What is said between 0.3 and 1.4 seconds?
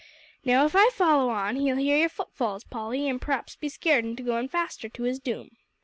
Now, if I follow